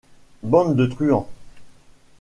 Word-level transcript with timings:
Bande 0.41 0.73
de 0.77 0.87
truands. 0.87 1.27